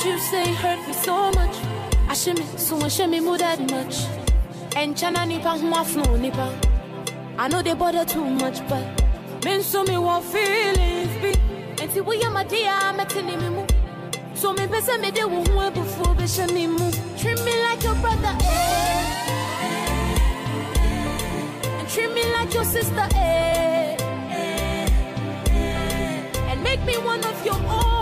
[0.00, 1.56] words you say hurt me so much.
[2.08, 4.04] I shimmy, so I shimmy more that much.
[4.76, 6.58] And chana nipa huafno nipa.
[7.38, 8.84] I know they bother too much, but
[9.44, 11.34] men so me want feelings be.
[11.82, 13.66] And see we are my dear, I'm a
[14.34, 16.90] So me best me de wo hu before be shame mu.
[17.18, 19.06] Treat me like your brother, eh.
[21.78, 23.96] And treat me like your sister, eh.
[26.48, 27.99] And make me one of your own.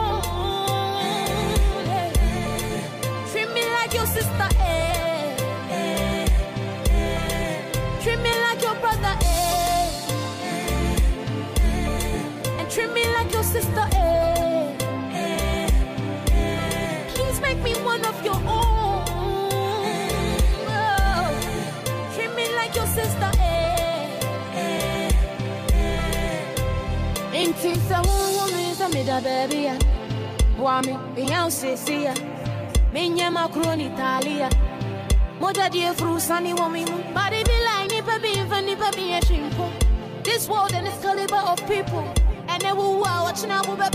[27.48, 28.02] Ain't so
[28.36, 29.62] woman is a mida baby.
[29.62, 29.78] ya.
[30.58, 30.92] Wami,
[32.04, 32.14] ya.
[32.92, 34.50] Minya macron Italia.
[35.40, 36.84] Moja die fru sunny woman.
[37.14, 38.68] Body be like even
[39.14, 39.70] a chimpo.
[40.24, 42.04] This world and its caliber of people.
[42.48, 43.90] And they will wow, watching out with a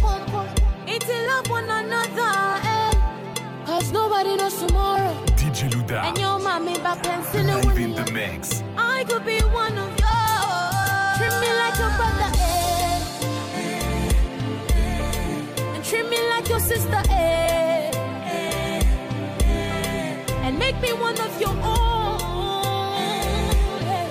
[1.08, 2.92] in love one another, eh.
[3.68, 5.14] Cause nobody knows tomorrow.
[5.38, 6.02] DJ Louda.
[6.06, 8.64] And your mommy back pencil Live in the mix.
[8.78, 11.18] I could be one of yours.
[11.18, 12.73] Treat me like your brother, eh.
[15.94, 17.92] Treat me like your sister, eh.
[20.46, 22.96] And make me one of your own.
[23.96, 24.10] eh.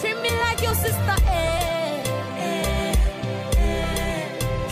[0.00, 2.02] Treat me like your sister, eh.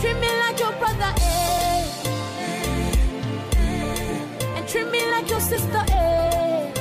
[0.01, 1.83] Treat me like your brother, eh.
[4.55, 6.71] And treat me like your sister, eh.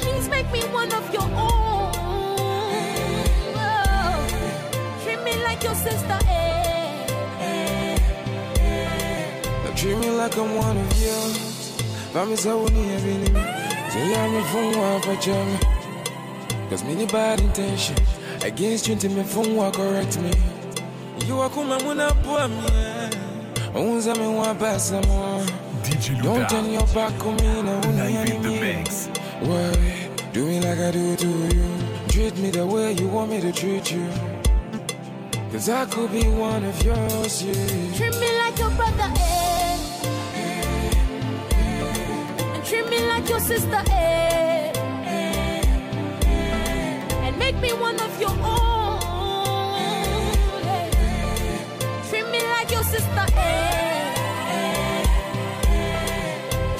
[0.00, 1.92] Please make me one of your own.
[3.56, 4.26] Oh.
[5.02, 6.33] Treat me like your sister, eh.
[10.24, 11.38] Like I'm one of yours.
[12.14, 13.42] Vami sa wuni ya bini mi.
[13.92, 15.48] Say me phone wa for jam.
[16.70, 17.96] Cause me ni bad intention.
[18.42, 20.32] Against you me phone wa correct me.
[21.26, 22.64] You are kuma muna poa mi.
[23.74, 25.44] Unza me wa basa mo.
[25.82, 27.80] DJ Don't turn your back on me now.
[27.80, 29.08] Live in the mix.
[29.40, 30.08] Why?
[30.32, 31.68] Do me like I do to you.
[32.08, 34.08] Treat me the way you want me to treat you.
[35.52, 37.96] Cause I could be one of yours, yeah.
[37.96, 39.33] Treat me like your brother, eh.
[42.94, 44.72] Me like your sister, eh.
[47.24, 49.80] And make me one of your own.
[50.76, 50.90] eh.
[52.08, 55.04] Treat me like your sister, eh.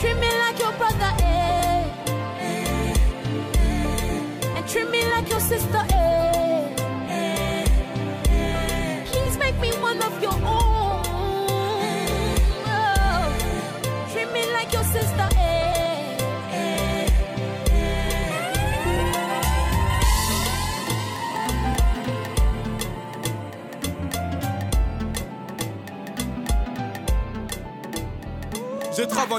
[0.00, 1.84] Treat me like your brother, eh.
[4.56, 5.83] And treat me like your sister,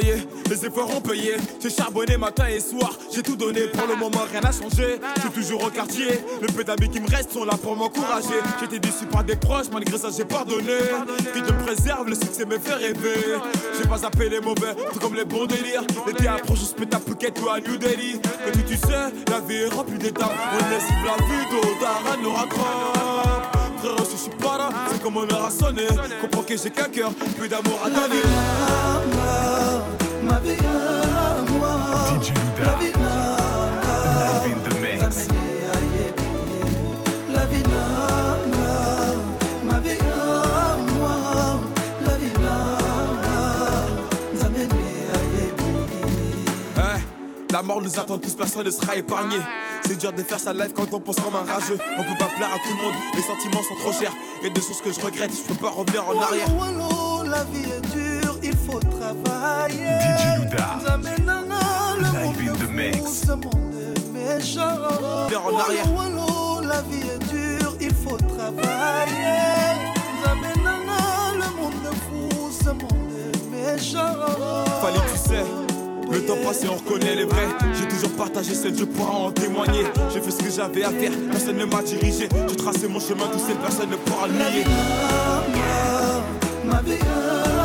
[0.01, 1.35] les efforts ont payé.
[1.61, 3.61] J'ai charbonné matin et soir, j'ai tout donné.
[3.67, 5.00] Pour le moment, rien n'a changé.
[5.16, 6.19] Je suis toujours au quartier.
[6.41, 8.39] Le peu d'amis qui me restent sont là pour m'encourager.
[8.59, 10.78] J'étais déçu par des proches, malgré ça, j'ai pardonné.
[11.33, 13.38] Dieu me préserve, le succès me fait rêver.
[13.78, 15.83] J'ai pas zappé les mauvais, tout comme les bons délires.
[16.07, 18.19] L'été approche, je pète à Phuket ou à New Delhi.
[18.47, 20.31] Et puis tu sais, la vie est remplie d'étapes.
[20.53, 23.56] On laisse la rien ne nous rattrape.
[24.06, 25.88] Si je suis pas là, c'est comme on aura sonné.
[26.22, 28.22] Comprends que j'ai qu'un cœur, plus d'amour à donner.
[32.09, 32.78] DJ Luda.
[34.18, 35.28] Live in the mix.
[46.78, 47.00] Hein,
[47.52, 49.38] La mort nous attend tous, personne ne sera épargné.
[49.86, 51.78] C'est dur de faire sa life quand on pense comme un rageux.
[51.98, 54.13] On peut pas plaire à tout le monde, les sentiments sont trop chers.
[54.44, 56.48] Et des choses que je regrette, je peux pas revenir en arrière.
[56.57, 58.14] Wallo, la vie est dure.
[59.69, 60.68] DJ Luda.
[62.02, 63.25] Live in the mix.
[65.30, 65.86] Vers en arrière.
[66.68, 69.44] La vie est dure, il faut travailler.
[70.24, 74.16] Le monde est fou, ce monde est méchant.
[74.81, 75.46] Fallait que tu sais.
[76.12, 77.50] Le temps passé, on reconnaît les vrais.
[77.74, 79.86] J'ai toujours partagé celle, je pourrai en témoigner.
[80.13, 82.28] J'ai fait ce que j'avais à faire, personne ne m'a dirigé.
[82.50, 84.66] J'ai tracé mon chemin, tout seul, personne ne pourra le nier.
[86.66, 87.04] Ma vie à
[87.56, 87.64] moi,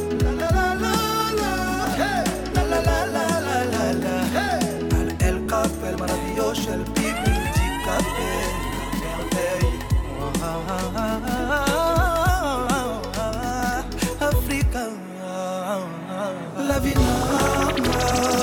[6.53, 8.31] social people qui café
[9.01, 9.77] merveille.
[14.19, 14.83] Africa,
[16.59, 18.40] you vie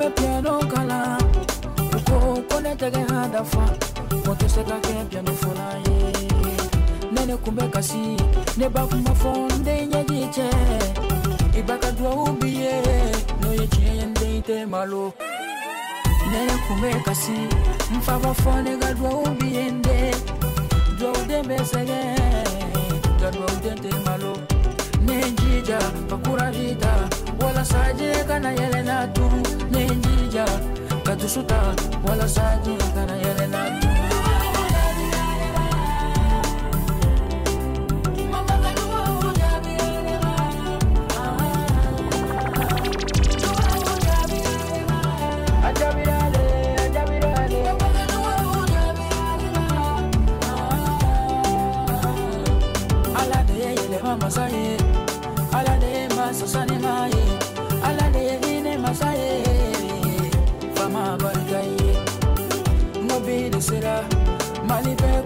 [0.00, 1.18] me piano kala.
[1.96, 3.64] Uko kone tege hadafa.
[4.54, 5.32] Seka ke piano
[5.86, 5.96] ye.
[7.12, 8.16] Nene kumbe kasi
[8.56, 10.50] neba bakuma fonde nye giche.
[11.58, 12.82] Ibaka dua ubiye
[13.40, 15.12] No ye chende ite malo.
[16.32, 17.36] Nene kumbe kasi
[17.92, 20.14] Mfava fonde ga dua ubiye nde.
[20.98, 22.02] Dua ude mesege
[23.20, 24.49] Ga dua ude te malo
[25.30, 25.78] nenjija
[26.10, 27.08] bakura vita.
[27.40, 27.64] Wala
[28.26, 29.30] kana yele na tu
[29.70, 30.44] nenjija
[31.04, 31.74] katusuta.
[32.08, 32.28] Wala
[32.94, 34.09] kana yele na tu
[64.90, 65.20] Bangi ba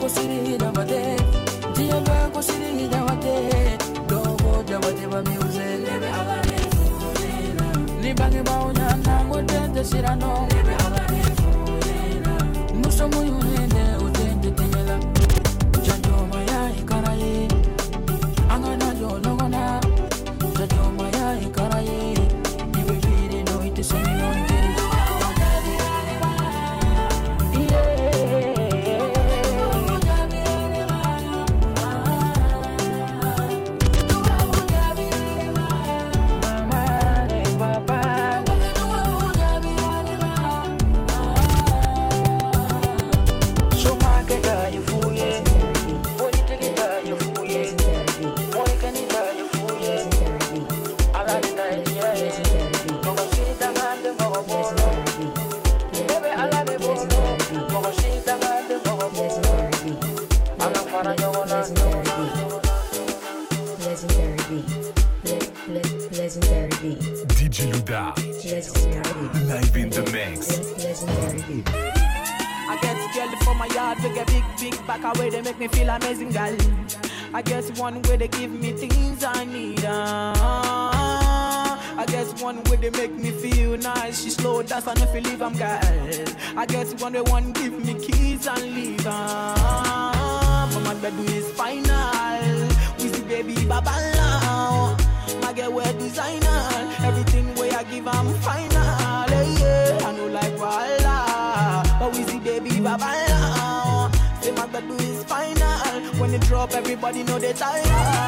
[106.54, 107.84] drop, everybody know they tired.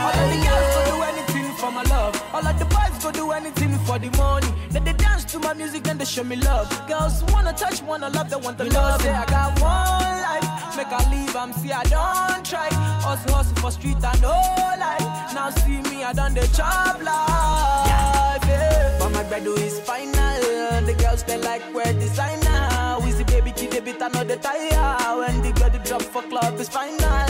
[0.07, 2.15] All of the girls go do anything for my love.
[2.35, 4.51] All of the boys go do anything for the money.
[4.71, 6.67] Then they dance to my music and they show me love.
[6.89, 9.01] Girls wanna touch, wanna love, they want the love.
[9.01, 12.69] Say I got one life, make I leave, I'm see I don't try.
[13.07, 14.37] Hustle, hustle for street and no
[14.85, 15.07] life.
[15.37, 17.87] Now see me, I done the job life.
[17.91, 18.99] Yeah.
[18.99, 20.41] But my bread is final.
[20.89, 22.99] The girls they like wear designer.
[23.05, 25.19] We see baby kid a bit another tire.
[25.19, 27.26] When the girl they drop for club is final.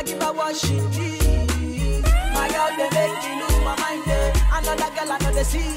[0.00, 2.02] I give her what she needs.
[2.32, 4.02] My girl they make me lose my mind.
[4.08, 4.32] eh.
[4.56, 5.74] Another girl another see.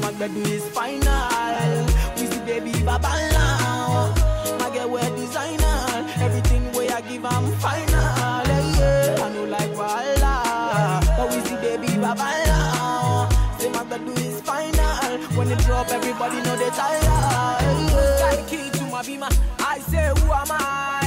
[0.00, 1.86] My bread is final.
[2.16, 4.14] We see baby baba now.
[4.58, 6.06] My girl wear designer.
[6.20, 8.46] Everything way I give I'm final.
[8.78, 9.16] Yeah.
[9.20, 11.02] I know like Walla.
[11.18, 13.28] But we see baby baba now.
[13.58, 15.18] Say my bread is final.
[15.36, 17.02] When they drop, everybody know they tired.
[17.02, 18.36] Yeah.
[18.36, 19.28] The key to my beamer.
[19.58, 21.05] I say who am I?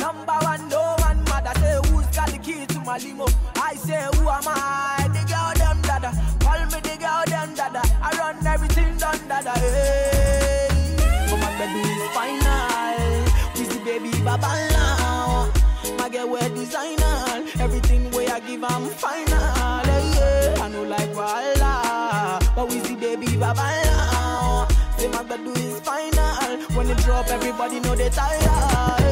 [0.00, 1.52] Number one, no one mother.
[1.60, 3.26] Say who's got the key to my limo?
[3.54, 5.08] I say who am I?
[5.14, 6.10] The girl them dada.
[6.40, 7.82] Call me the girl them dada.
[8.02, 9.52] I run everything done dada.
[9.58, 10.68] Hey.
[11.30, 13.24] But my baby is final.
[13.54, 15.52] With the baby baba now.
[15.98, 17.46] My girl wear designer.
[17.60, 19.84] Everything way I give I'm final.
[19.86, 20.64] Hey, yeah.
[20.64, 22.40] I know like Walla.
[22.56, 24.66] But we see baby baba now.
[24.96, 26.56] Say my do is final.
[26.74, 29.07] When they drop, everybody know they tired.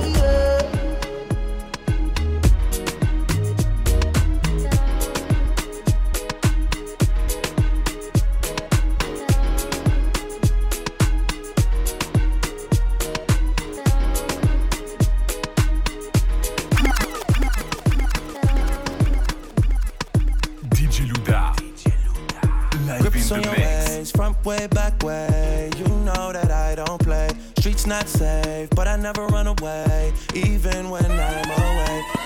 [24.47, 25.71] Way, back way.
[25.77, 27.29] You know that I don't play.
[27.59, 32.26] Streets not safe, but I never run away, even when I'm away.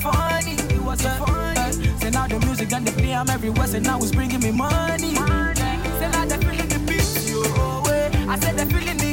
[0.00, 1.72] Funny, it wasn't funny.
[2.00, 5.14] Say now the music and the play, I'm everywhere, say now it's bringing me money.
[5.14, 7.42] Say now they're feeling the beat, yo.
[8.30, 9.09] I said they're feeling the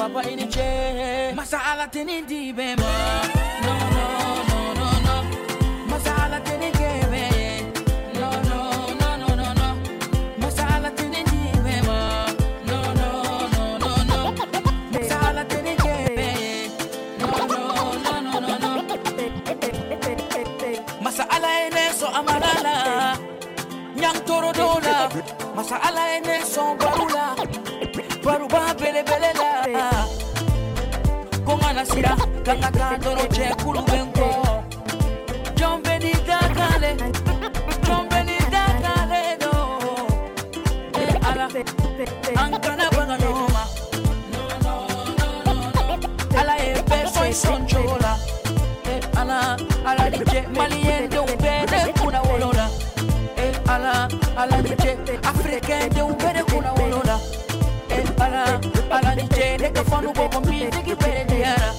[0.00, 0.72] papa ini je
[1.36, 2.88] Masalah ini di bema
[3.60, 4.06] No no
[4.48, 5.16] no no no
[5.92, 7.28] Masalah ini kebe
[8.16, 8.60] No no
[8.96, 9.68] no no no no
[10.40, 12.00] Masalah ini di bema
[12.64, 13.10] No no
[13.52, 14.20] no no no
[14.88, 16.32] Masalah teni kebe
[17.20, 17.60] No no
[18.00, 18.80] no no no no
[21.04, 21.60] Masalah
[22.16, 22.76] amalala
[23.92, 25.12] Nyang toro dola
[25.52, 26.40] Masalah ini
[26.80, 27.39] barula
[28.30, 29.90] baruba belebelela
[31.44, 32.14] konga na sira
[32.46, 33.82] kanga ta toro cɛ kulu
[36.28, 36.90] dakale
[37.86, 38.06] jɔn
[38.54, 39.52] dakale dɔ
[41.02, 41.46] e ala
[42.42, 43.56] an kana baga ɲɔgɔn
[46.40, 47.60] ala ye bɛɛ foyi sɔn
[48.92, 49.38] e ala
[49.88, 51.82] ala de cɛ maliyɛn denw bɛɛ
[53.42, 53.92] e ala
[54.36, 54.99] ala de
[59.90, 61.70] Kwa nou bo kombi, digi pere de yara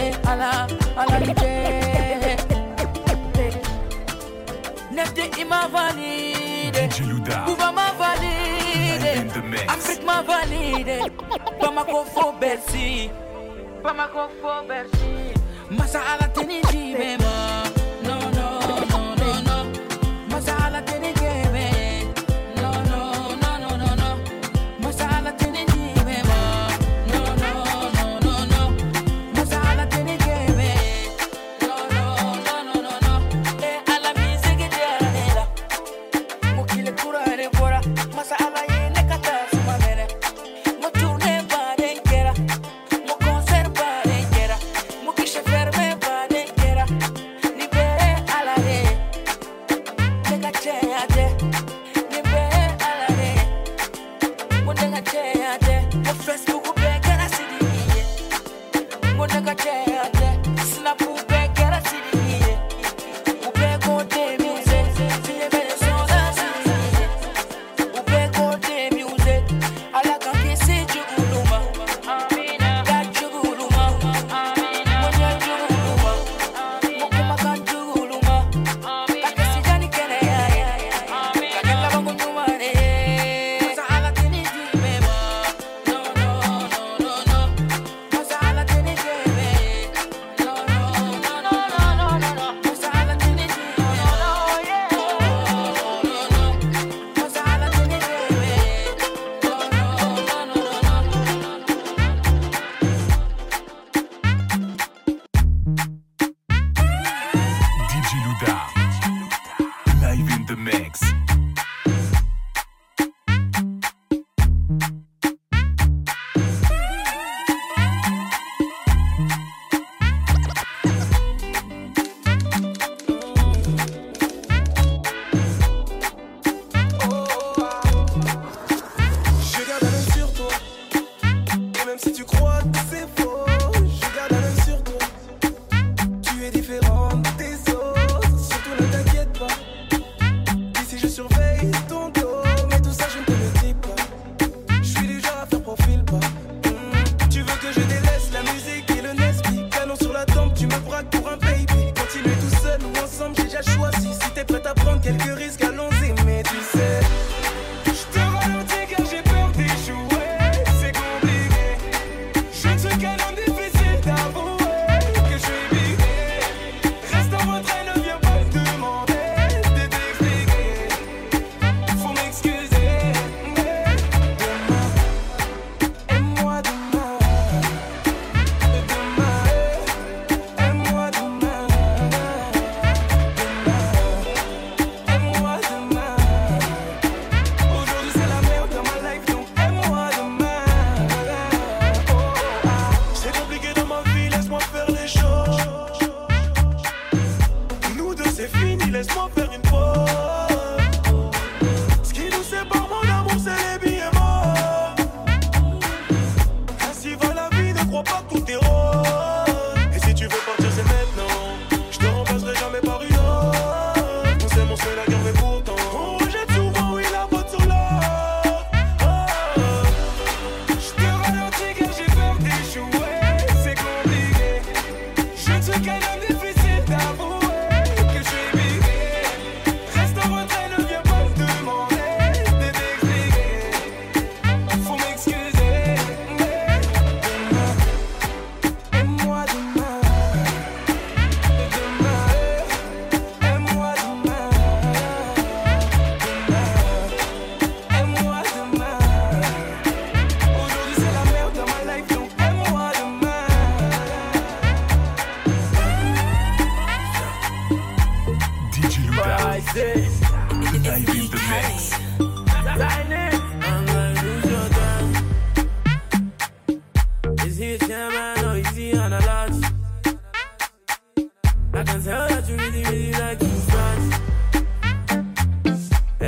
[0.00, 1.52] E ala, ala ni de
[4.94, 6.88] Nefti ima valide.
[7.46, 9.12] Kuba ma valide.
[9.68, 10.98] Afrik ma valide.
[11.60, 13.10] Bamako fo Bercy.
[13.82, 15.34] Bamako fo Bercy.
[15.70, 17.63] Masa ala teni di mema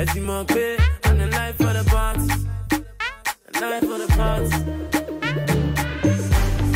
[0.09, 2.27] Eddie Murphy, and the life for the parts,
[3.53, 4.55] The life for the party.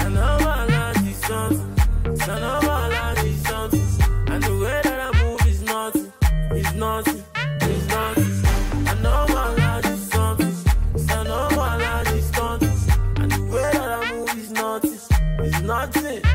[0.04, 2.30] And all my life is something.
[2.30, 3.82] And all my life is something.
[4.28, 6.12] And the way that I move is nothing.
[6.52, 7.24] Is nothing.
[7.62, 9.52] Is all all.
[13.22, 14.52] And the way that I move is.
[14.52, 15.62] Is.
[16.06, 16.28] Is.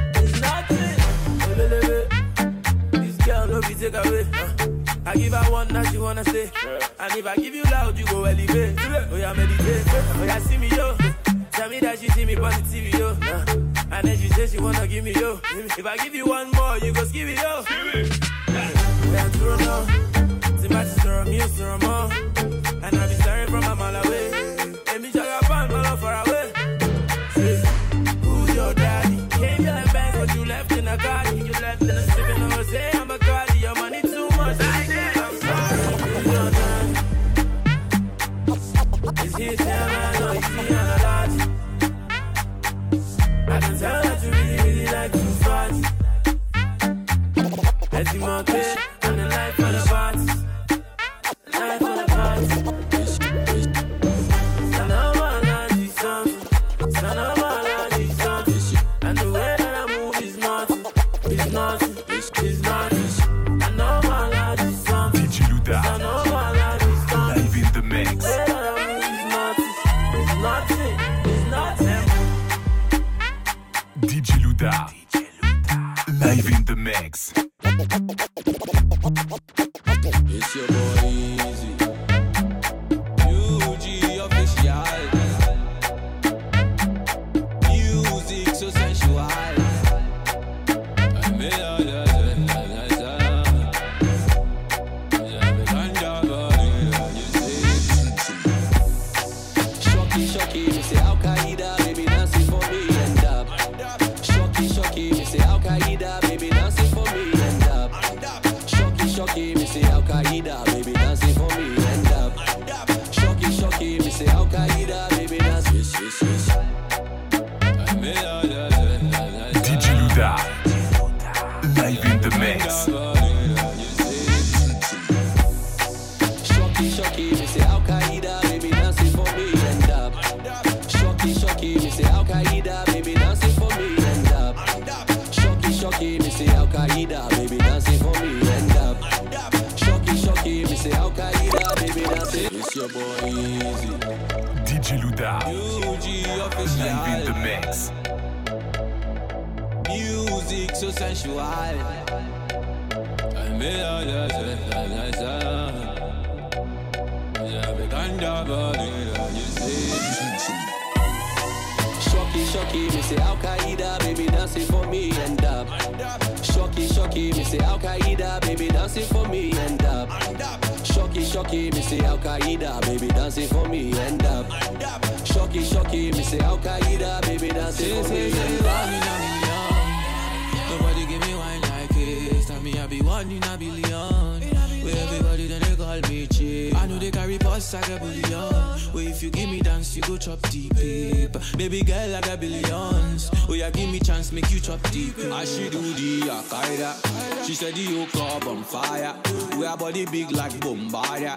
[2.93, 4.27] This girl, be take away.
[4.33, 4.77] Uh.
[5.07, 6.51] I give her one, night, she wanna stay.
[7.19, 8.79] If I give you loud, you go elevate.
[9.11, 9.85] Oh yeah, meditate.
[9.89, 10.95] Oh yeah, see me yo.
[11.51, 13.17] Tell me that she see me TV yo.
[13.91, 15.41] And then she say she wanna give me yo.
[15.55, 17.65] If I give you one more, you go give it yo.
[18.53, 19.87] Yeah, throw no.
[20.59, 22.13] See my sister, me, sister, more.
[22.85, 23.46] And I be staring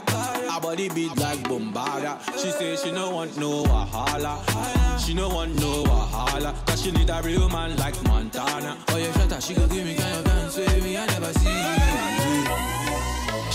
[0.06, 5.30] Bombardia Her body big like Bombardia She say she no want no Wahala She no
[5.30, 9.42] want no Wahala Cause she need a real man like Montana Oh yeah, shut up,
[9.42, 11.50] she go give me kind of dance with me, I never see.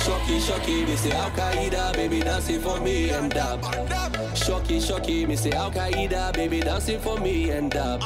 [0.04, 3.64] Shocky, shocky, me say Al Qaeda, baby dancing for me and up.
[4.36, 8.02] Shocky, shocky, me say Al Qaeda, baby dancing for me and up.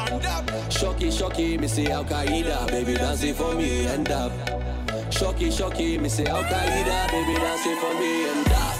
[0.70, 4.32] Shocky, shocky, me say Al Qaeda, baby dancing for me and up.
[5.10, 8.74] Shocky, shocky, me say Al Qaeda, baby dancing for me and up.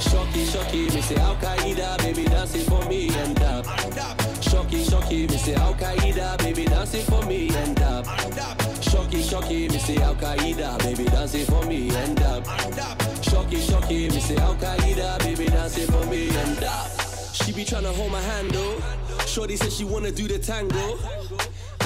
[0.00, 3.66] Shocky, shocky, me say Al Qaeda, baby dancing for me and up.
[4.42, 8.06] Shocky, shocky, me say Al Qaeda, baby dancing for me and up.
[8.82, 12.44] Shocky, shocky, me say Al Qaeda, baby dancing for me and up.
[13.22, 16.86] Shocky, shocky, me say Al Qaeda, baby dancing for me and up.
[17.34, 18.80] She be tryna hold my hand though.
[19.26, 20.98] Shorty said she wanna do the tango.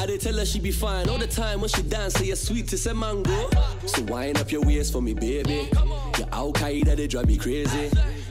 [0.03, 2.35] I did tell her she be fine all the time when she dance, say you're
[2.35, 3.49] sweet as a mango.
[3.87, 5.69] So wind up your waist for me, baby.
[6.19, 7.89] Your Al Qaeda, they drive me crazy.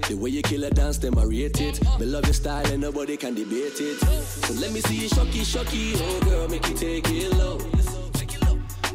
[0.09, 1.79] The way you kill a dance, them I rate it.
[1.97, 3.97] Me love your style and nobody can debate it.
[4.01, 7.57] So let me see you shocky, shocky, oh girl, make you take it low.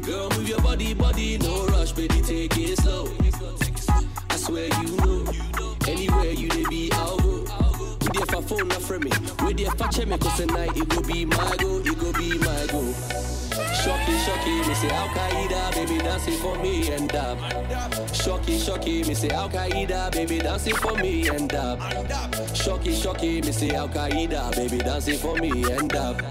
[0.03, 3.09] Girl, move your body, body, no rush, baby, take it slow.
[4.29, 5.25] I swear you know,
[5.87, 7.46] anywhere you they be, I'll go.
[8.07, 8.67] With the fa phone
[9.03, 9.09] me.
[9.77, 12.93] Fa check me cause tonight it go be my go, it go be my go.
[13.83, 17.37] Shocky, shocky, me say Al Qaeda, baby dancing for me and dab.
[18.15, 21.81] Shocky, shocky, me say Al Qaeda, baby dancing for me and dab.
[22.55, 26.21] Shocky, shocky, me say Al Qaeda, baby dancing for me and dab.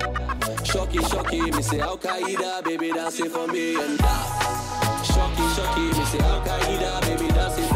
[0.64, 5.04] Shocky, shocky, me say Al Qaeda, baby dancing for me and dab.
[5.04, 7.75] Shocky, shocky, me say Al Qaeda, baby dancing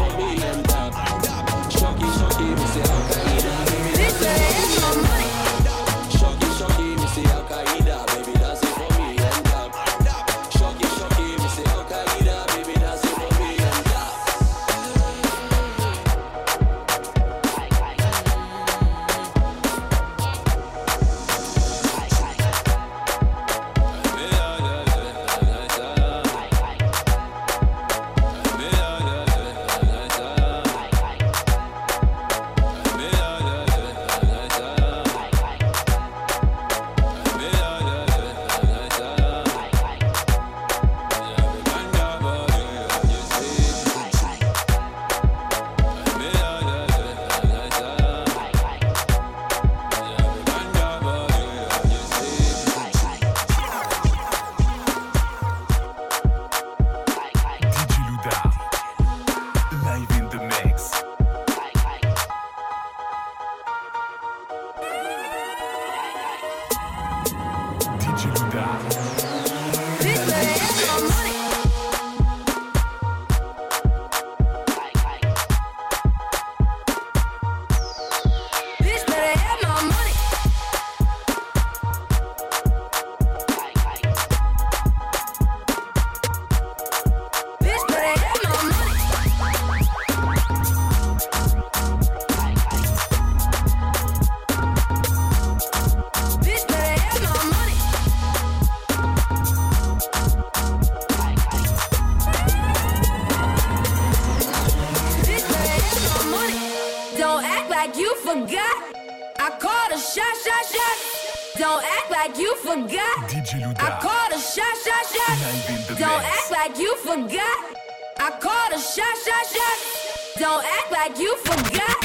[120.41, 122.00] Don't act like you forgot.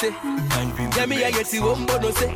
[0.00, 0.10] Wombo no say.
[0.12, 1.52] Live in Yeah, the me yeah, mix.
[1.54, 2.34] yes, wombo no say.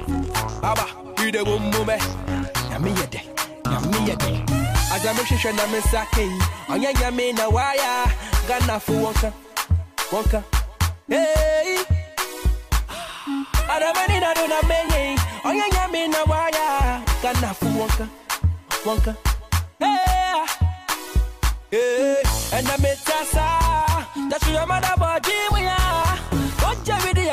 [0.63, 0.87] Aba,
[1.23, 1.95] you the wombo me.
[1.97, 3.21] Yeah, me yeah, de.
[3.67, 4.45] Yeah, me yeah, de.
[4.93, 6.27] As I'm a na me sake.
[6.69, 8.11] Onya ya me na waya.
[8.49, 9.33] Gana fu wonka,
[10.11, 10.43] wonka.
[11.09, 11.79] Hey.
[13.69, 15.17] Adamani na do na me.
[15.45, 17.05] Onya ya me na waya.
[17.23, 18.09] Gana fu wonka,
[18.85, 19.17] wonka.
[19.79, 20.47] Hey.
[21.71, 22.67] Hey, and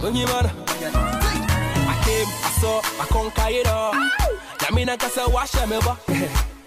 [0.04, 0.46] Onyi man?
[0.46, 3.94] I came, I saw, I conquer it all.
[4.60, 5.98] Yami na kasa washa me ba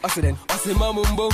[0.04, 1.30] Ose den, ose mamumbo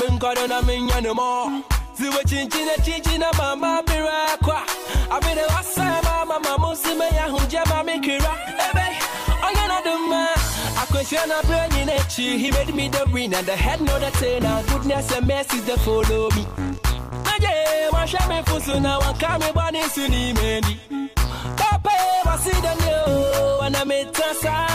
[0.00, 1.62] Minkado na minya no more.
[1.98, 4.62] Ziwe chinchina chinchina mama bira kwa
[5.10, 8.34] Abide wasa mama mamusi me ya hunje mami kira.
[8.70, 8.86] Ebe,
[9.44, 10.28] oya na duma
[10.78, 13.98] I question a brain in echi He made me the win and the head know
[13.98, 16.46] the tail Now goodness and mercy they follow me
[17.40, 20.78] Naje, washa me fusu na wakame bani suni mendi.
[21.56, 21.90] Papa,
[22.24, 24.66] wasi the new Wana metasa.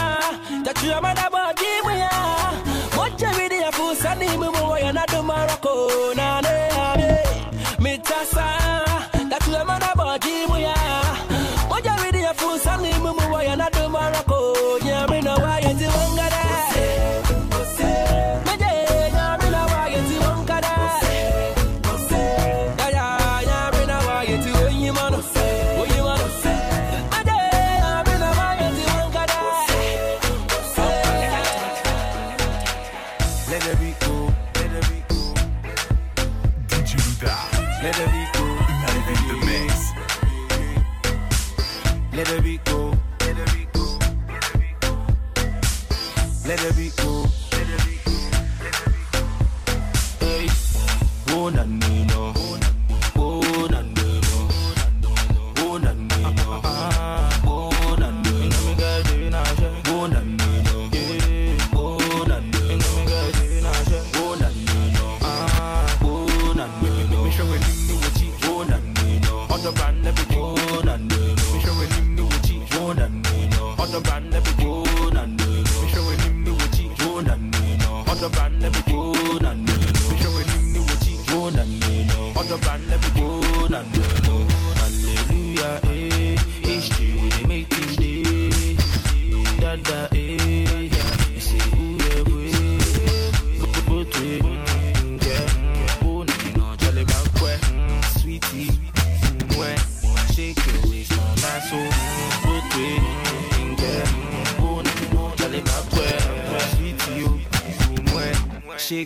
[0.64, 2.52] Tatu amada body we are
[2.96, 6.40] Mocha vidi ya fusa ni mumu wa yana do Morocco Na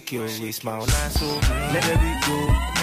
[0.07, 1.23] make your waist smile nice,
[1.73, 2.76] let it go.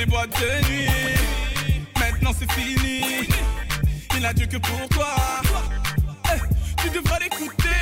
[0.00, 0.88] les boîtes de nuit.
[1.98, 3.28] Maintenant c'est fini.
[4.16, 5.14] Il a Dieu que pour toi.
[6.32, 7.80] Eh, tu devrais l'écouter.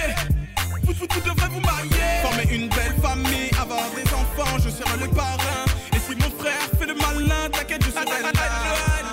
[0.82, 2.22] Vous, vous, vous, devrez vous marier.
[2.22, 4.58] Former une belle famille, avoir des enfants.
[4.58, 5.64] Je serai le parrain.
[5.94, 9.07] Et si mon frère fait le malin, t'inquiète, je serai là.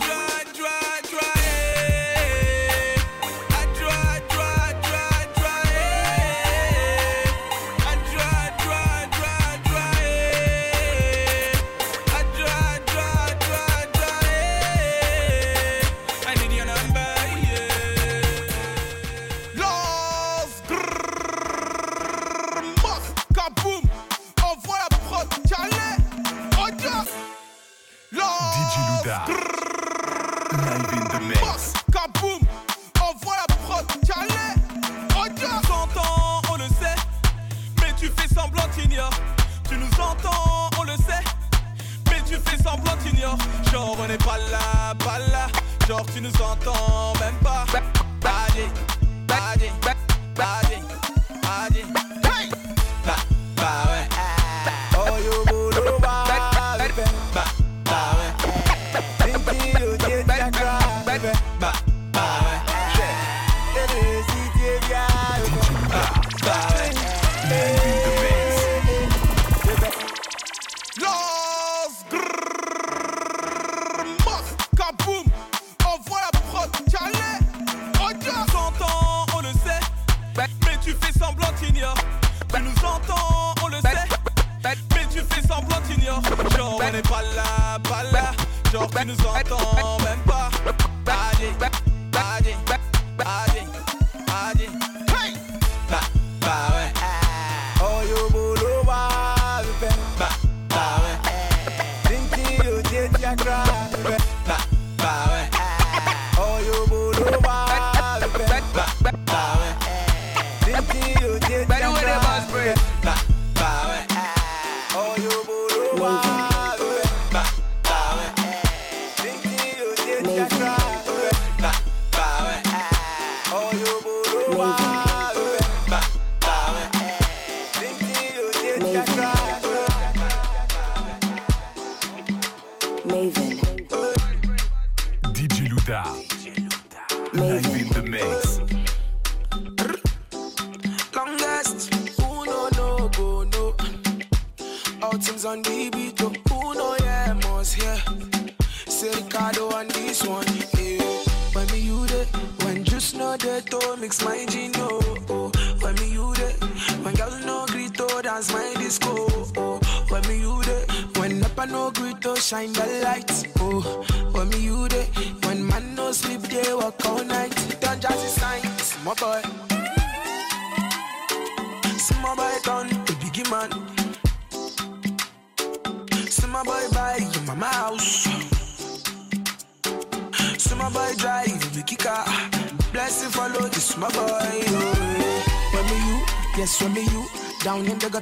[46.16, 46.95] Tu nous entends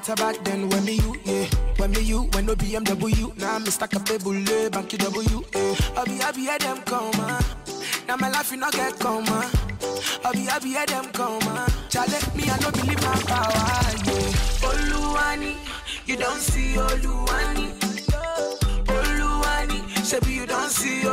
[0.06, 1.45] Gutter back then when me you, yeah.
[1.78, 3.38] When me you, when no BMW.
[3.38, 3.89] Now nah, Mr.
[3.89, 5.76] Cafe Bulle, Banky W, yeah.
[5.97, 7.39] I be happy at them come, ah.
[8.06, 9.49] Now my life you not get come, ah.
[10.26, 11.68] I be happy at them come, ah.
[11.88, 13.47] Charlie, me I no believe my power,
[14.04, 14.68] yeah.
[14.68, 15.56] Oluwani,
[16.06, 17.72] you don't see Oluwani.
[18.88, 21.12] Oluwani, Shebi you don't see Oluwani.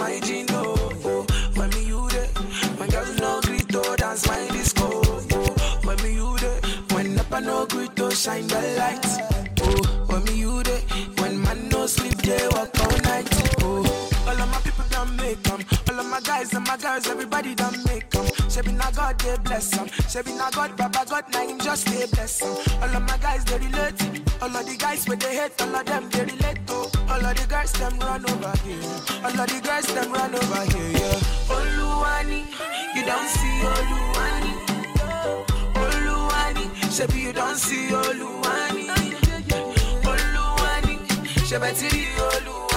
[0.00, 0.74] My gino.
[1.04, 2.26] Oh, when me you there,
[2.78, 4.86] when girls no greet to dance my disco.
[5.84, 6.60] When me you there,
[6.92, 9.18] when up no greet to shine the lights.
[9.62, 10.80] Oh, when me you there,
[11.20, 13.28] when man no sleep they work all night.
[13.62, 13.84] Oh,
[14.26, 15.60] all of my people done make 'em.
[15.88, 18.24] All of my guys and my girls, everybody done make 'em.
[18.52, 19.86] Shebi na God they bless 'em.
[20.12, 22.56] Shebi na God, Baba God, na him just they bless 'em.
[22.82, 24.19] All of my guys they relate.
[24.42, 26.74] All of the guys where they hate, all of them they relate to.
[26.74, 28.82] All of the girls them run over here.
[29.22, 30.90] All of the girls them run over here.
[30.96, 31.52] Yeah.
[31.52, 32.46] Oluwani,
[32.94, 34.52] you don't see Oluwani.
[35.74, 38.88] Oluwani, Shebi you don't see Oluwani.
[40.08, 40.96] Oluwani,
[41.44, 42.06] Shebetiri.
[42.16, 42.69] Oluwani,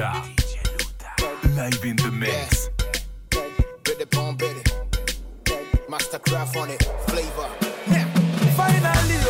[0.00, 0.24] Louda.
[1.56, 2.70] Live in the mix.
[3.84, 4.62] Betty Pong Betty.
[5.88, 6.82] Masterkraft on it.
[7.06, 7.48] Flavour.
[8.56, 9.29] Finally,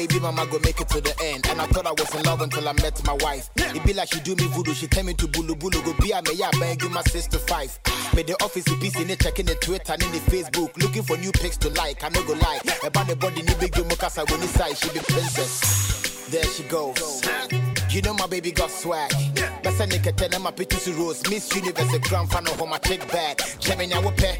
[0.00, 1.46] baby mama go make it to the end.
[1.48, 3.50] And I thought I was in love until I met my wife.
[3.56, 6.10] It be like she do me voodoo, she tell me to bulu bulu go be
[6.12, 7.78] a me yeah bang you my sister five.
[8.14, 11.18] Made the office piece in it, checking the Twitter and in the Facebook, looking for
[11.18, 12.02] new pics to like.
[12.02, 12.60] I no go lie.
[12.82, 16.28] About the body ni big you mukasa when inside she be princess.
[16.30, 17.22] There she goes.
[17.90, 19.10] You know my baby got swag.
[19.62, 21.22] Best nigga tell them my pictures to rose.
[21.28, 23.40] Miss Universe, grand final for my chick bag.
[23.60, 24.38] Chemin, I will pay.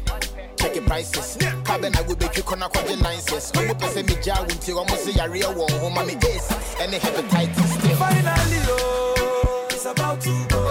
[0.61, 1.37] Check your prices.
[1.65, 3.51] Cabin, I will make you corner quad licenses.
[3.55, 5.93] I'm going to me jar until almost say a real one.
[5.93, 6.51] Mommy is.
[6.79, 7.97] And they hepatitis still.
[7.97, 10.70] Finally, oh, it's about to go.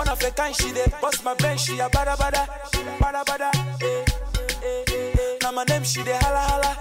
[0.00, 2.46] One of a kind, she dey bust my brain, she a bada bada,
[3.00, 3.50] bada bada.
[3.82, 4.04] Eh,
[4.64, 5.38] eh, eh.
[5.42, 6.72] Now my name she dey holla holla,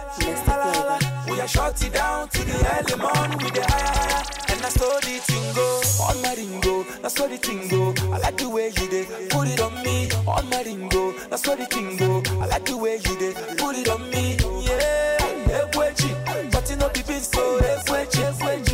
[0.47, 0.97] holla holla.
[1.27, 1.47] We are
[1.83, 5.67] it down to the early morning with the higher higher, and I saw the tingo
[6.07, 6.83] on my ringo.
[7.01, 7.81] That's what the tingo.
[8.13, 11.11] I like the way you dey put it on me on my ringo.
[11.29, 12.25] That's what the tingo.
[12.41, 14.37] I like the way you dey put it on me.
[14.63, 18.68] Yeah, ekwechi, but you know being so ekwechi, ekwechi.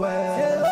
[0.00, 0.69] Well.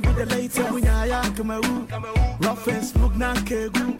[0.00, 0.60] To be the latest?
[0.86, 1.86] I am Cameroon,
[2.40, 3.98] rough and smooth, now kegu.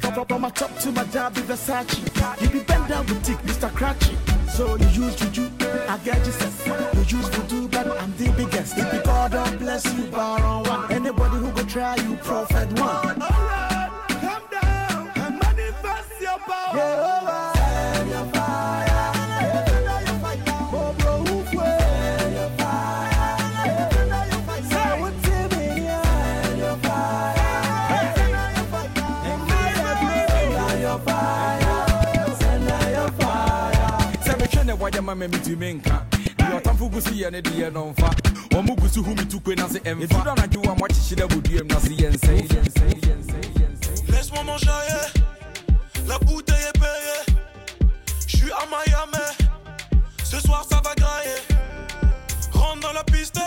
[0.00, 2.40] From- From my top to my job, be Versace.
[2.40, 3.68] You be bent down boutique, Mr.
[3.70, 4.14] Cratchy.
[4.48, 5.50] So you use juju,
[5.88, 6.66] I get you sense.
[6.66, 8.78] You use voodoo, but I'm the biggest.
[8.78, 10.92] If God bless you, bar on one.
[10.92, 13.18] Anybody who go try you, prophet one.
[14.24, 15.10] Come down
[15.42, 16.74] manifest your power.
[16.76, 17.13] Jehovah,
[35.14, 36.06] ma nka
[36.36, 38.10] deɛ ɔtamfo gu so yɛ ne deɛ no mfa
[38.50, 40.74] gu so hu me tukwe na se ɛmfa anadwo a
[41.28, 43.14] boduam na se yɛnsɛe
[44.08, 45.06] Laisse-moi m'enjailler,
[46.06, 47.36] la bouteille est payée.
[48.26, 49.24] Je suis à Miami,
[50.22, 51.40] ce soir ça va grailler.
[52.52, 53.40] Rentre dans la piste,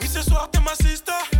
[0.00, 1.35] oui ce soir t'es ma sister.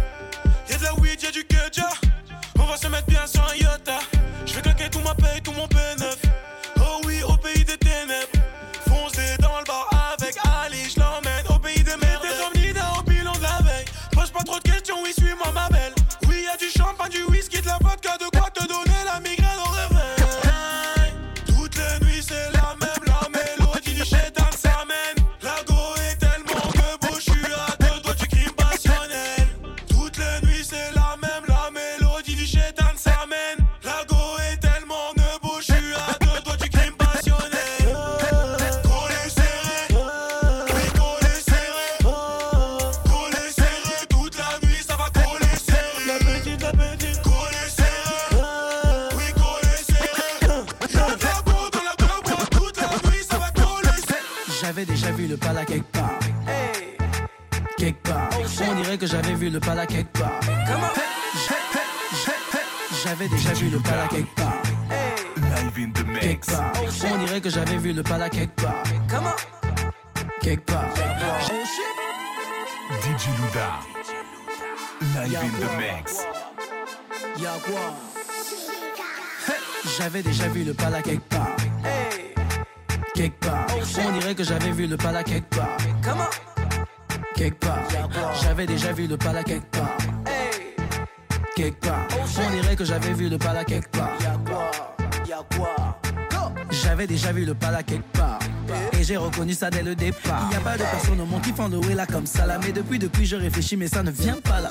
[99.66, 100.42] Ça dès le départ.
[100.44, 102.58] Il n'y a pas de personne au monde qui font le là comme ça là.
[102.62, 104.70] Mais depuis, depuis, je réfléchis, mais ça ne vient pas là.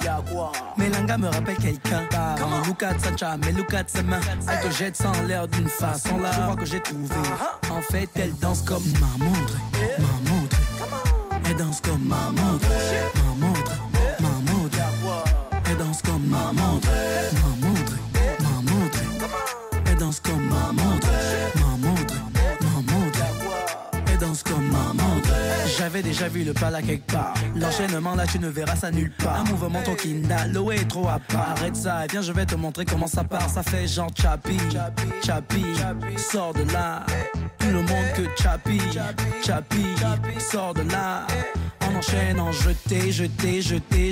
[0.77, 2.03] Melanga me rappelle quelqu'un.
[2.11, 4.19] Mais look at Sancha, mais look at ses mains.
[4.47, 6.31] Elle te jette en l'air d'une façon là.
[6.33, 7.15] Je crois que j'ai trouvé.
[7.69, 9.57] En fait, elle danse comme ma montre.
[26.36, 27.33] Vu le pala quelque part.
[27.55, 29.41] L'enchaînement là, tu ne verras ça nulle part.
[29.41, 31.51] Un mouvement ton kinda, l'eau est trop à part.
[31.51, 33.49] Arrête ça, et viens, je vais te montrer comment ça part.
[33.49, 34.57] Ça fait genre chapi,
[35.25, 35.63] chapi,
[36.31, 37.05] sors de là.
[37.59, 38.79] Tout le monde que chapi,
[39.45, 39.86] chapi,
[40.51, 41.25] sors de là.
[41.81, 44.11] On enchaîne en jeté, jeté, jeté,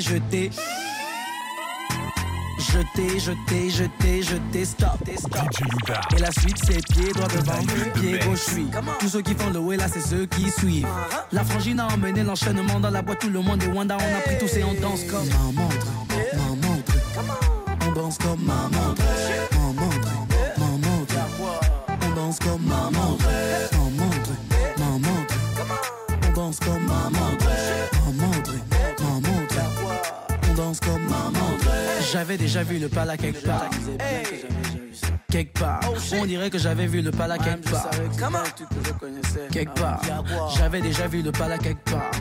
[2.63, 3.19] jeté.
[3.19, 5.49] Jeté, jeté, jeté, stop, stop.
[6.15, 8.67] Et la suite, c'est pied droit devant, pied gauche suit.
[8.99, 10.87] Tous ceux qui font le way là, c'est ceux qui suivent.
[11.31, 13.97] La frangine a emmené l'enchaînement dans la boîte, tout le monde est Wanda.
[13.97, 15.87] On a pris tous et on danse comme ma montre,
[16.33, 16.93] ma montre.
[17.87, 19.03] On danse comme ma montre,
[19.51, 20.09] ma montre,
[20.57, 21.15] ma montre.
[22.05, 23.25] On danse comme ma montre,
[23.71, 24.31] ma montre,
[24.77, 25.35] ma montre.
[26.27, 27.09] On danse comme ma
[32.13, 33.71] J'avais déjà vu le pala quelque part.
[35.31, 35.79] Quelque part.
[36.15, 37.89] On dirait que j'avais vu le pala quelque part.
[39.51, 39.99] Quelque part.
[40.55, 42.11] J'avais déjà vu le pala quelque part.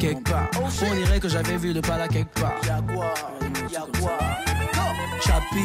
[0.00, 0.50] Quelque part.
[0.60, 2.60] On dirait que j'avais vu le pala quelque part.
[5.24, 5.64] Chapi,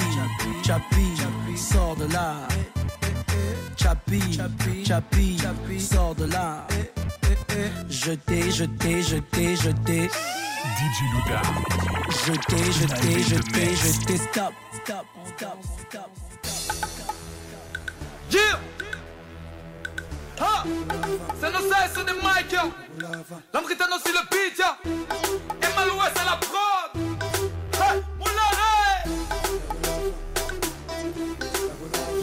[0.64, 2.36] Chapi, sors de là.
[3.76, 4.40] Chapi,
[4.86, 6.68] Chapi, sors de là.
[7.90, 10.10] Jeté, jeté, jeté, jeté.
[10.78, 11.42] DJ Luda.
[12.24, 15.58] Jeté, jeté, jeté, jeté, stop, stop, stop,
[15.90, 16.12] stop.
[18.30, 18.60] Yeah!
[20.40, 20.64] Ha!
[21.42, 21.60] C'est nos
[21.96, 22.72] c'est de Mike, yo!
[23.96, 24.92] Aussi le beat, yo!
[25.64, 26.92] Et Maloué, c'est la prod!
[27.74, 28.04] Hey!
[28.20, 29.02] Moulare!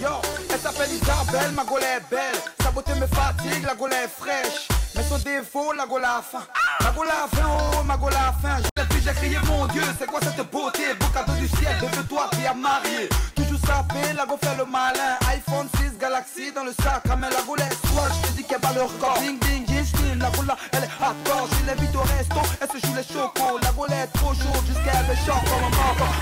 [0.00, 2.40] Yo, elle s'appelle Isabelle, ma gola est belle.
[2.62, 4.68] Sa beauté me fatigue, la gola est fraîche.
[4.96, 6.44] Mais son défaut, la gola a faim.
[6.80, 8.62] La gola a faim, oh, ma gola a faim.
[8.76, 10.94] Je vu, j'ai crié, mon Dieu, c'est quoi cette beauté?
[10.98, 13.08] Beau cadeau du ciel, de toi qui a marié.
[13.34, 15.16] Toujours sapé, la go fait le malin.
[15.28, 17.02] iPhone 6 Galaxy dans le sac.
[17.18, 19.18] Mais la gola est soit, je te dis qu'elle bat le record.
[19.18, 21.48] Ding, ding, ding, ding, la gola, elle est hardcore.
[21.58, 23.58] Je l'invite au resto, elle se joue les chocos.
[23.62, 26.12] La gola est trop chaude, jusqu'à elle me chante comme un enfant.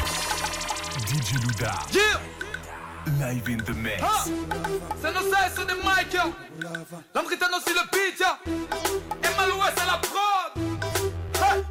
[1.07, 1.73] DJ Luda.
[1.93, 2.42] Yeah!
[3.07, 4.01] Live in the mix.
[4.01, 4.25] Ha!
[5.01, 5.21] C'est nos
[5.55, 6.33] c'est de Mike, yo!
[6.61, 8.27] L'homme aussi le beat, yo!
[9.25, 10.53] Et Maloué, c'est la prod!
[11.35, 11.65] Hey!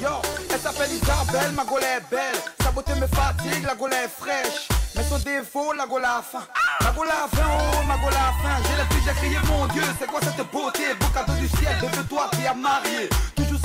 [0.00, 0.10] Yo,
[0.50, 2.40] elle s'appelle Isabelle, ma gola est belle.
[2.62, 4.68] Sa beauté me fatigue, la gola est fraîche.
[4.94, 6.46] Mais son défaut, la go la fin.
[6.80, 8.62] La go la fin, oh, ma go la fin.
[8.62, 10.94] J'ai la j'ai crié, mon Dieu, c'est quoi cette beauté?
[11.00, 13.08] Beau cadeau du ciel, bébé, toi qui as marié.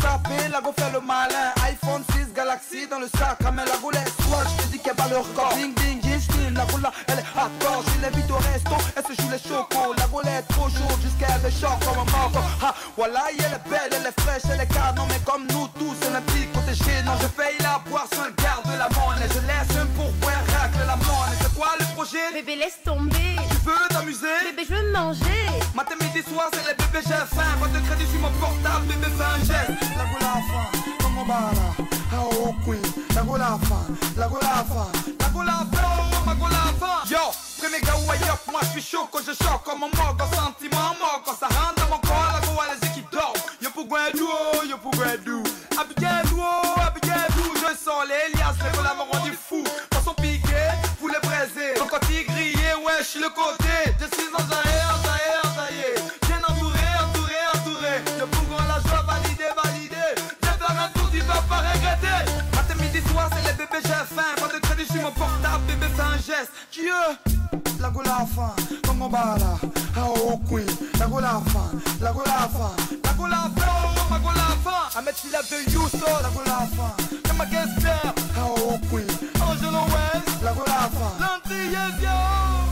[0.04, 1.49] La go fait le malin.
[1.66, 3.39] iPhone 6 Galaxy dans le sac.
[3.54, 5.54] Mais la laisse toi, je te dis qu'elle bat le record.
[5.56, 7.84] Ding ding, style, la là, elle est à tort.
[7.88, 9.93] Je l'invite au resto, elle se joue les chocos.
[9.97, 12.43] La elle est trop chaude jusqu'à elle est choc comme un mort.
[12.62, 15.95] Ah, voilà, elle est belle, elle est fraîche, elle est canon, mais comme nous tous,
[16.01, 16.74] c'est un petit côté
[17.06, 19.30] non Je paye la boisson, elle garde la monnaie.
[19.34, 21.33] Je laisse un pourboire, racle la monnaie.
[21.64, 22.34] Quoi le projet?
[22.34, 23.38] Bébé, laisse tomber.
[23.49, 24.51] Tu veux t'amuser?
[24.51, 25.47] Bébé, je veux manger.
[25.74, 27.55] Matin, midi, soir, c'est les bébés, j'ai faim.
[27.57, 29.72] Pas de crédit sur mon portable, bébé, fais un geste.
[29.95, 30.68] La go la fin,
[30.99, 31.68] comme on bala.
[32.20, 32.82] Oh, queen,
[33.16, 33.86] la go la fin,
[34.18, 34.91] la go la fin,
[35.22, 37.09] la go la fin, oh, ma go la fin.
[37.09, 40.18] Yo, premier gars, ouais, yo, moi, je suis chaud quand je choque comme un mort,
[40.20, 43.34] en sentiment, mort, quand ça rentre dans mon corps, la go, elle est qui dort.
[43.61, 44.28] Yo, pour Guadou,
[44.70, 45.41] yo, pour Guadou.
[45.80, 49.64] Abigail, oh, Abigail, je sens les liasses, les gars, me rendu fou.
[53.14, 53.93] Suis le côté.
[53.99, 56.01] Je suis en zaïre, zaïre, zaïre.
[56.26, 57.93] Bien entouré, entouré, entouré.
[58.20, 60.05] Le bougon, la joie, validé, validé.
[60.41, 62.32] Je vais faire un tour, tu vas pas regretter.
[62.55, 64.34] Matin, midi, soir, c'est les bébés, j'ai faim.
[64.38, 66.53] Pas de crédit sur mon portable, bébé, fais un geste.
[66.72, 67.01] Dieu,
[67.80, 68.55] la go la fin,
[68.88, 69.59] comme on bala.
[69.97, 70.66] Oh, queen,
[70.97, 71.70] la go la fin,
[72.01, 72.74] la go la fin,
[73.05, 74.99] la go la fin, oh, ma go la fin.
[74.99, 76.91] I met you de Houston, la go la fin.
[77.28, 79.05] Comme ma guest star, oh, queen,
[79.39, 81.14] Angelo West, la go la fin.
[81.20, 82.62] L'antilleuse, yo.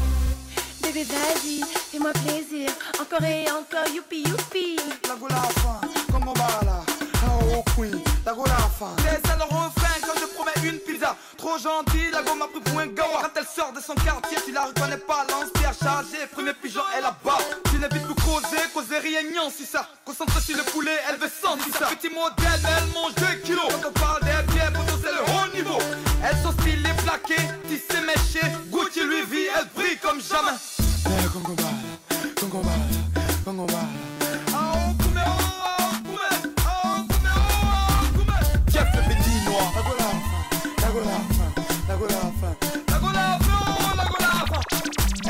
[0.94, 2.70] Bébé, vas-y, fais-moi plaisir.
[3.00, 4.76] Encore et encore, youpi, youpi.
[5.08, 5.80] La go la fin,
[6.12, 6.84] comme on bala.
[7.24, 8.94] Oh, queen, la go la fin.
[9.06, 11.16] Laisse le refrain quand je promets une pizza.
[11.38, 13.22] Trop gentil, la go m'a pris pour un gawa.
[13.22, 15.26] Quand elle sort de son quartier, tu la reconnais pas.
[15.30, 17.38] Lance-pierre chargé, premier pigeon, elle là-bas.
[17.72, 19.88] Tu n'évites plus causer, causer rien, non, si ça.
[20.04, 21.88] Concentré sur le poulet, elle veut sentir ça.
[21.88, 23.64] Petit modèle, mais elle mange 2 kilos.
[23.82, 25.80] Quand on parle des biens, pour c'est le haut niveau.
[26.22, 28.52] Elles sont stylées, plaquées, tissées, méchées.
[28.70, 30.58] Gucci, lui vit, elle brille comme jamais.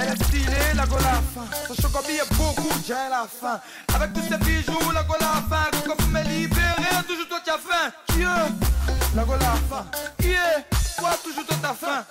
[0.03, 3.59] Elle est stylée, la gola fin, sachant qu'on bille beaucoup, j'ai la faim
[3.93, 7.91] Avec tous ces bijoux, la gola fin, quand vous m'élibérez, toujours toi qui as faim,
[8.07, 9.85] qui est, la gola fin,
[10.19, 10.65] qui est,
[10.97, 12.05] toi toujours toi t'as faim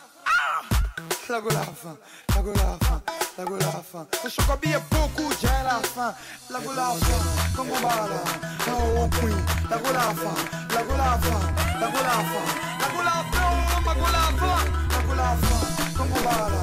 [1.30, 1.96] La go la fin,
[2.34, 3.00] la go la fin,
[3.38, 4.04] la go la fin.
[4.20, 6.12] Son chocobi est beaucoup, j'ai la fin.
[6.50, 8.20] La go la fin, comme on va là.
[8.66, 9.36] Oh, queen,
[9.70, 10.34] la go la fin,
[10.74, 11.40] la go la fin,
[11.78, 12.44] la go la fin.
[12.80, 14.58] La go la fin, oh, ma go la fin.
[14.90, 15.60] La go la fin,
[15.96, 16.62] comme on va là.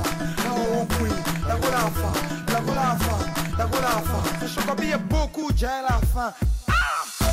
[0.50, 1.16] Oh, queen,
[1.48, 2.14] la go la fin,
[2.54, 3.20] la go la fin,
[3.58, 4.48] la go la fin.
[4.48, 6.34] Son chocobi est beaucoup, j'ai la fin.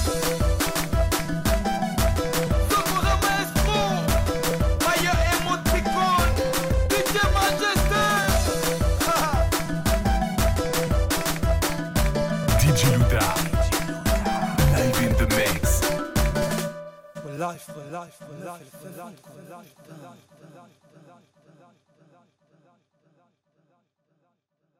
[0.04, 0.63] DJ
[17.44, 19.20] life, for life, for life, for life,
[19.84, 20.23] for life.